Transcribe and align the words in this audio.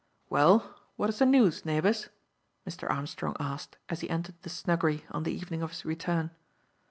"Well, 0.31 0.77
what 0.95 1.09
is 1.11 1.19
the 1.19 1.27
news, 1.27 1.63
neighbours?" 1.63 2.09
Mr. 2.67 2.89
Armstrong 2.89 3.35
asked, 3.39 3.77
as 3.87 3.99
he 4.01 4.09
entered 4.09 4.33
the 4.41 4.49
snuggery 4.49 5.05
on 5.11 5.21
the 5.21 5.31
evening 5.31 5.61
of 5.61 5.69
his 5.69 5.85
return. 5.85 6.31